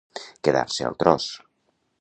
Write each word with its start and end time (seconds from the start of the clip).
Quedar-se 0.47 0.87
al 0.89 0.97
tros. 1.05 1.31